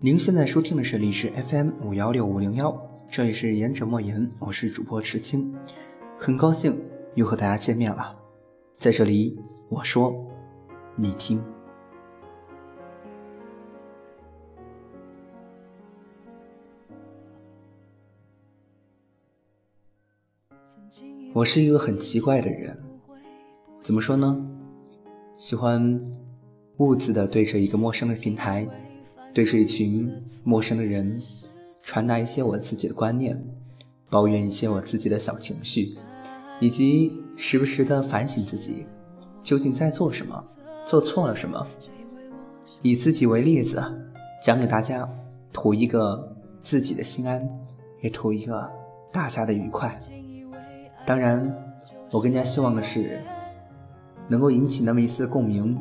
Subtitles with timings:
[0.00, 2.72] 您现在收听的是历史 FM 五幺六五零幺，
[3.10, 5.52] 这里是言者莫言，我是主播池青，
[6.16, 6.80] 很高兴
[7.16, 8.16] 又和大家见面了。
[8.76, 9.36] 在这里，
[9.68, 10.14] 我说，
[10.94, 11.42] 你听。
[21.32, 22.80] 我是一个很奇怪的人，
[23.82, 24.48] 怎么说呢？
[25.36, 26.00] 喜欢
[26.76, 28.64] 兀自的对着一个陌生的平台，
[29.38, 31.22] 对着一群陌生的人，
[31.80, 33.40] 传达一些我自己的观念，
[34.10, 35.96] 抱怨一些我自己的小情绪，
[36.58, 38.84] 以及时不时的反省自己
[39.40, 40.44] 究竟在做什么，
[40.84, 41.64] 做错了什么。
[42.82, 43.80] 以自己为例子，
[44.42, 45.08] 讲给大家，
[45.52, 47.48] 图一个自己的心安，
[48.02, 48.68] 也图一个
[49.12, 49.96] 大家的愉快。
[51.06, 51.48] 当然，
[52.10, 53.22] 我更加希望的是，
[54.26, 55.78] 能够引起那么一丝共鸣，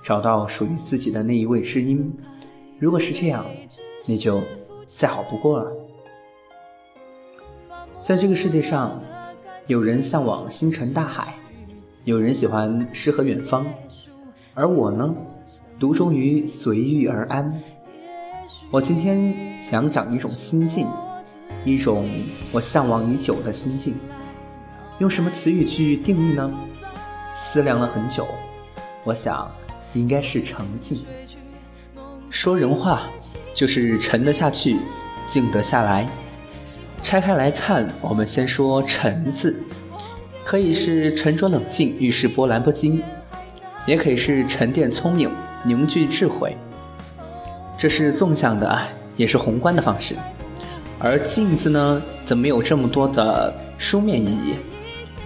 [0.00, 2.08] 找到属于自己的那一位知音。
[2.80, 3.44] 如果是这样，
[4.06, 4.42] 那就
[4.86, 5.70] 再好不过了。
[8.00, 8.98] 在这个世界上，
[9.66, 11.34] 有人向往星辰大海，
[12.04, 13.66] 有人喜欢诗和远方，
[14.54, 15.14] 而我呢，
[15.78, 17.60] 独钟于随遇而安。
[18.70, 20.86] 我今天想讲一种心境，
[21.66, 22.08] 一种
[22.50, 23.94] 我向往已久的心境。
[25.00, 26.50] 用什么词语去定义呢？
[27.34, 28.26] 思量了很久，
[29.04, 29.50] 我想
[29.92, 31.04] 应该是沉静。
[32.30, 33.02] 说人话
[33.52, 34.78] 就是沉得下去，
[35.26, 36.08] 静得下来。
[37.02, 39.60] 拆开来看，我们先说“沉”字，
[40.44, 43.00] 可以是沉着冷静，遇事波澜不惊；
[43.84, 45.28] 也可以是沉淀聪明，
[45.64, 46.56] 凝聚智慧。
[47.76, 48.80] 这是纵向的，
[49.16, 50.14] 也是宏观的方式。
[51.00, 54.54] 而“静”字呢，则没有这么多的书面意义。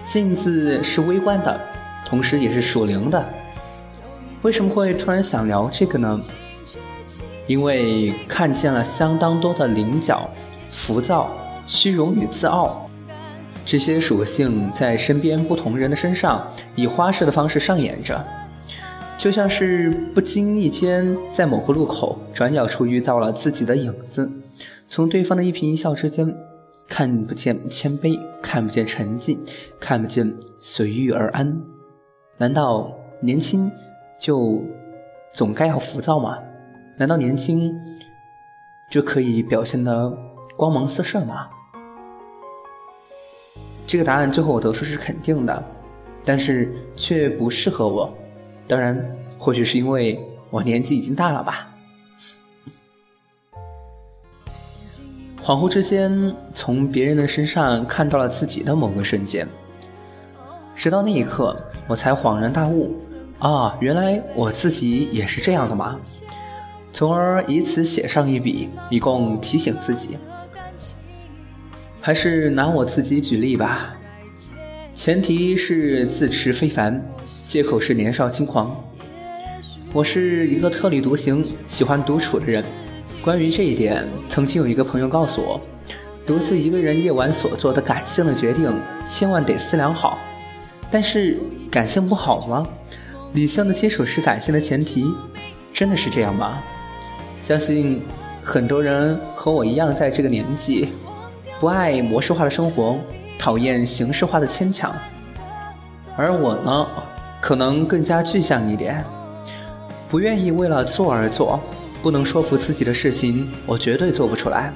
[0.05, 1.59] 镜子是微观的，
[2.03, 3.23] 同时也是属灵的。
[4.41, 6.19] 为什么会突然想聊这个呢？
[7.47, 10.29] 因为看见了相当多的棱角、
[10.69, 11.29] 浮躁、
[11.67, 12.89] 虚荣与自傲
[13.63, 18.23] 这些属性在身边不同人的身上以花式的方式上演着，
[19.17, 24.29] 就像是不经意间在某个路口转角处遇到了自己的影子，
[24.89, 26.35] 从对方的一颦一笑之间。
[26.87, 29.43] 看不见谦卑，看不见沉静，
[29.79, 31.59] 看不见随遇而安。
[32.37, 33.71] 难道年轻
[34.19, 34.63] 就
[35.33, 36.37] 总该要浮躁吗？
[36.97, 37.77] 难道年轻
[38.89, 40.17] 就可以表现得
[40.55, 41.49] 光芒四射吗？
[43.85, 45.63] 这个答案最后我得出是肯定的，
[46.23, 48.13] 但是却不适合我。
[48.65, 48.97] 当然，
[49.37, 50.17] 或许是因为
[50.49, 51.69] 我年纪已经大了吧。
[55.43, 59.45] 恍惚之间，从别人的身上看到了自己的某个瞬间，
[60.73, 62.95] 直到那一刻，我才恍然大悟：
[63.37, 65.99] 啊，原来我自己也是这样的吗？
[66.95, 70.17] 从而以此写上一笔，以供提醒自己。
[71.99, 73.93] 还是拿我自己举例吧，
[74.93, 77.05] 前提是自持非凡，
[77.43, 78.81] 借口是年少轻狂。
[79.91, 82.63] 我是一个特立独行、喜欢独处的人。
[83.21, 85.59] 关于这一点，曾经有一个朋友告诉我，
[86.25, 88.73] 独自一个人夜晚所做的感性的决定，
[89.05, 90.17] 千万得思量好。
[90.89, 92.65] 但是感性不好吗？
[93.33, 95.13] 理性的基础是感性的前提，
[95.73, 96.63] 真的是这样吗？
[97.45, 98.01] 相信
[98.43, 100.87] 很多人和我一样，在这个年纪，
[101.59, 102.97] 不爱模式化的生活，
[103.37, 104.91] 讨厌形式化的牵强。
[106.17, 106.87] 而我呢，
[107.39, 109.05] 可能更加具象一点，
[110.09, 111.59] 不愿意为了做而做。
[112.01, 114.73] 不能说服自己的事情，我绝对做不出来。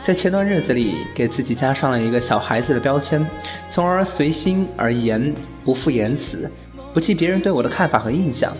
[0.00, 3.26] 在前段日子里，给自己加上了一个小孩子的标签，
[3.68, 5.34] 从而随心而言，
[5.66, 6.50] 不负言辞，
[6.94, 8.56] 不计别人对我的看法和印象，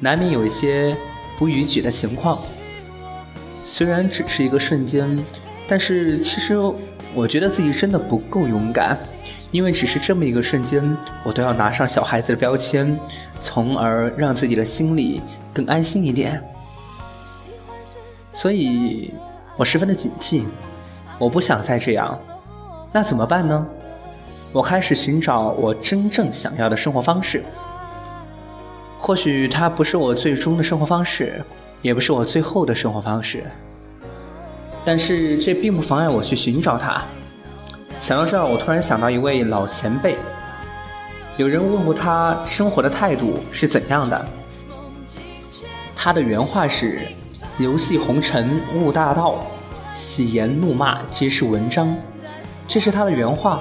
[0.00, 0.96] 难免有一些
[1.36, 2.38] 不逾矩的情况。
[3.64, 5.18] 虽然只是一个瞬间，
[5.66, 6.56] 但是其实
[7.14, 8.98] 我觉得自己真的不够勇敢，
[9.50, 12.98] 因为只是这么一个瞬间，我都要拿上小孩子的标签，
[13.40, 15.20] 从而让自己的心里
[15.52, 16.42] 更安心一点。
[18.32, 19.12] 所以，
[19.56, 20.44] 我十分的警惕，
[21.18, 22.18] 我不想再这样。
[22.92, 23.66] 那怎么办呢？
[24.52, 27.42] 我开始寻找我真正想要的生活方式。
[28.98, 31.44] 或许它不是我最终的生活方式，
[31.82, 33.44] 也不是我最后的生活方式。
[34.84, 37.02] 但是这并不妨碍我去寻找它。
[38.00, 40.16] 想到这儿，我突然想到一位老前辈。
[41.36, 44.26] 有人问过他生活的态度是怎样的，
[45.94, 47.00] 他的原话是。
[47.58, 49.36] 游戏红尘悟大道，
[49.92, 51.94] 喜言怒骂皆是文章，
[52.66, 53.60] 这是他的原话。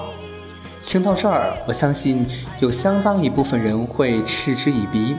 [0.85, 2.25] 听到这儿，我相信
[2.61, 5.15] 有相当一部分人会嗤之以鼻，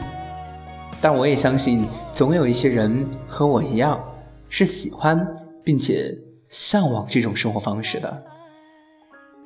[1.03, 4.01] 但我也相信总有一些人和我一样，
[4.47, 6.17] 是喜欢并且
[6.47, 8.23] 向往这种生活方式的。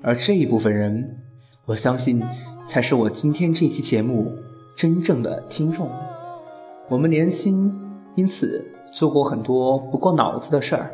[0.04, 1.18] 而这一部分人，
[1.65, 2.24] 我相信
[2.68, 4.31] 才是我今天这期节目
[4.75, 5.89] 真正的听众。
[6.88, 7.74] 我们年轻，
[8.13, 8.63] 因此
[8.94, 10.92] 做过很多不过脑子的事儿；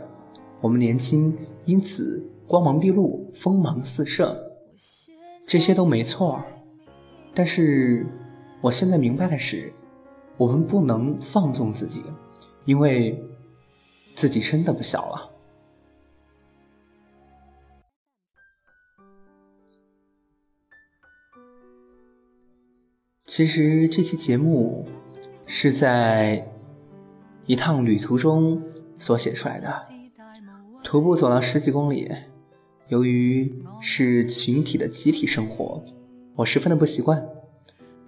[0.62, 4.42] 我们年轻，因此光芒毕露、锋芒四射。
[5.45, 6.42] 这些都没错，
[7.33, 8.06] 但是
[8.62, 9.74] 我现在明白的是，
[10.38, 12.03] 我们不能放纵自己，
[12.65, 13.24] 因为
[14.15, 15.30] 自己真的不小了。
[23.25, 24.85] 其实这期节目
[25.47, 26.47] 是在
[27.47, 28.62] 一趟旅途中
[29.00, 29.74] 所写出来的，
[30.83, 32.12] 徒步走了十几公里。
[32.89, 35.83] 由于是群体的集体生活，
[36.36, 37.27] 我十分的不习惯。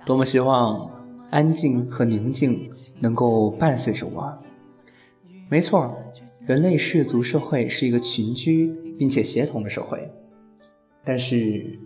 [0.05, 0.91] 多么希望
[1.35, 4.33] 安静和宁静能够伴随着我。
[5.49, 5.93] 没错，
[6.47, 10.09] 人类氏族社会是一个群居并且协同的社会。
[11.03, 11.77] 但是，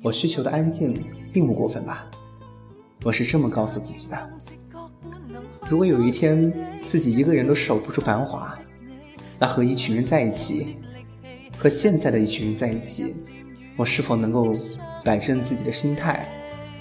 [0.00, 0.94] 我需求的安静
[1.32, 2.08] 并不过分吧？
[3.02, 4.30] 我是这么告诉自己的。
[5.68, 6.52] 如果有一天
[6.86, 8.56] 自己一个人都守不住繁华，
[9.40, 10.76] 那和一群人在一起。
[11.58, 13.12] 和现在的一群人在一起，
[13.76, 14.52] 我是否能够
[15.04, 16.24] 摆正自己的心态，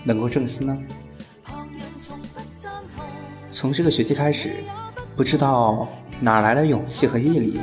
[0.03, 0.77] 能够正心呢？
[3.56, 4.54] 从这个学期开始，
[5.16, 5.88] 不知道
[6.19, 7.62] 哪来的勇气和毅力，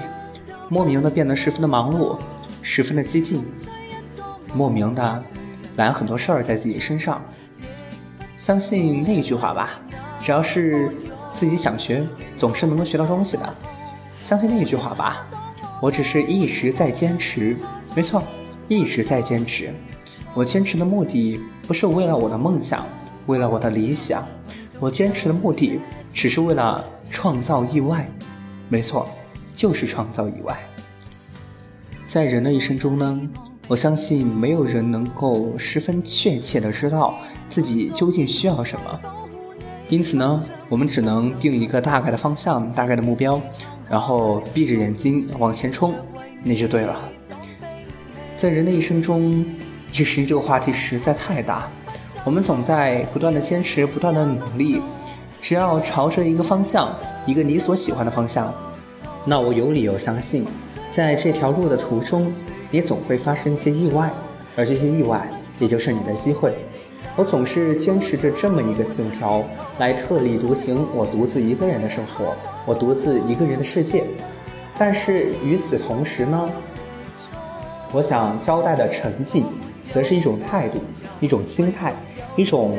[0.71, 2.17] 莫名的变得十分的忙碌，
[2.63, 3.45] 十分的激进，
[4.55, 5.23] 莫名的
[5.77, 7.23] 揽很多事儿在自己身上。
[8.39, 9.79] 相信那一句话吧，
[10.19, 10.91] 只要是
[11.35, 12.03] 自己想学，
[12.39, 13.55] 总是能够学到东西的。
[14.23, 15.27] 相信那一句话吧。
[15.79, 17.55] 我只是一直在坚持，
[17.95, 18.23] 没错，
[18.67, 19.71] 一直在坚持。
[20.33, 22.87] 我坚持的目的不是为了我的梦想，
[23.27, 24.27] 为了我的理想，
[24.83, 25.79] 我坚持的目的
[26.13, 28.05] 只是为了创造意外，
[28.69, 29.09] 没错，
[29.53, 30.59] 就是创造意外。
[32.09, 33.21] 在人的一生中呢，
[33.69, 37.17] 我相信没有人能够十分确切的知道
[37.49, 39.01] 自己究竟需要什么，
[39.89, 43.41] 因此呢，我们只能定一个大概的方向，大概的目标。
[43.89, 45.95] 然后闭着眼睛往前冲，
[46.43, 47.01] 那就对了。
[48.37, 49.47] 在人的一生中，
[49.93, 51.69] 一生这个话题实在太大，
[52.25, 54.81] 我们总在不断的坚持，不断的努力。
[55.41, 56.89] 只要朝着一个方向，
[57.27, 58.55] 一个你所喜欢的方向，
[59.25, 60.47] 那我有理由相信，
[60.93, 62.33] 在这条路的途中，
[62.71, 64.09] 你总会发生一些意外，
[64.55, 65.29] 而这些意外
[65.59, 66.55] 也就是你的机会。
[67.17, 69.45] 我总是坚持着这么一个信条，
[69.79, 72.37] 来特立独行，我独自一个人的生活。
[72.65, 74.05] 我独自一个人的世界，
[74.79, 76.49] 但是与此同时呢，
[77.93, 79.45] 我想交代的成绩，
[79.91, 80.79] 则是一种态度，
[81.23, 81.95] 一种心态，
[82.37, 82.77] 一种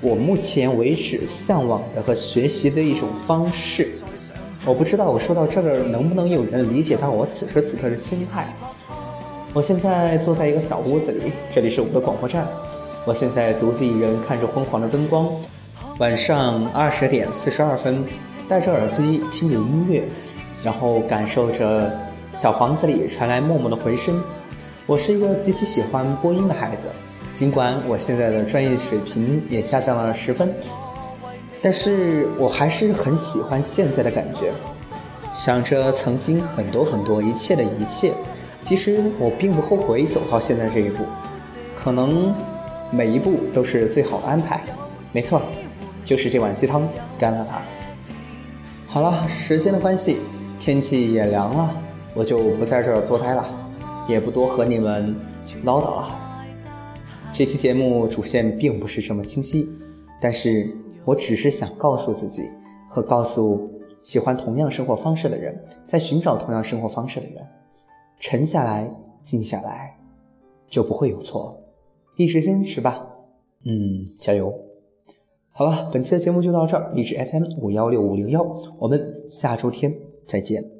[0.00, 3.88] 我目前为止向往的和学习的一种方式。
[4.64, 8.46] 我不知道我说到这儿能不能有人理解到我此时此刻的心态。
[9.54, 12.46] 我现在坐在一个小屋子里，这里是我们的广播站。
[13.06, 15.28] 我现在独自一人看着昏黄的灯光，
[15.98, 18.04] 晚上二十点四十二分。
[18.48, 20.04] 戴着耳机听着音乐，
[20.62, 21.90] 然后感受着
[22.32, 24.22] 小房子里传来默默的回声。
[24.86, 26.88] 我是一个极其喜欢播音的孩子，
[27.32, 30.54] 尽管我现在的专业水平也下降了十分，
[31.60, 34.52] 但是我还是很喜欢现在的感觉。
[35.34, 38.12] 想着曾经很多很多一切的一切，
[38.60, 41.02] 其实我并不后悔走到现在这一步，
[41.76, 42.32] 可能
[42.92, 44.62] 每一步都是最好的安排。
[45.12, 45.42] 没错，
[46.04, 46.88] 就是这碗鸡汤
[47.18, 47.60] 干了它。
[48.86, 50.18] 好了，时间的关系，
[50.60, 51.76] 天气也凉了，
[52.14, 53.44] 我就不在这儿多待了，
[54.08, 55.14] 也不多和你们
[55.64, 56.22] 唠叨了。
[57.32, 59.68] 这期节目主线并不是这么清晰，
[60.20, 62.48] 但是我只是想告诉自己，
[62.88, 63.70] 和告诉
[64.00, 67.46] 喜欢同样生活方式的人，在寻找同样生活方式的人，
[68.18, 68.90] 沉下来，
[69.24, 69.98] 静下来，
[70.68, 71.60] 就不会有错，
[72.16, 73.06] 一直坚持吧，
[73.64, 74.54] 嗯，加油。
[75.50, 76.92] 好了，本期的节目就到这儿。
[76.94, 78.42] 荔枝 FM 五幺六五零幺，
[78.78, 79.94] 我们下周天
[80.26, 80.75] 再见。